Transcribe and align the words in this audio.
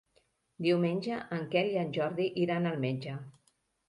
Diumenge 0.67 1.19
en 1.37 1.43
Quel 1.55 1.69
i 1.73 1.77
en 1.81 1.91
Jordi 1.97 2.25
iran 2.45 2.65
al 2.71 2.81
metge. 2.87 3.15